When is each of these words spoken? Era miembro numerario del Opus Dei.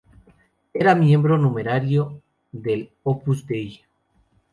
Era 0.73 0.95
miembro 0.95 1.37
numerario 1.37 2.23
del 2.51 2.89
Opus 3.03 3.45
Dei. 3.45 3.83